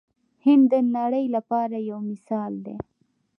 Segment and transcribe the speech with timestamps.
[0.45, 2.75] هند د نړۍ لپاره یو مثال دی.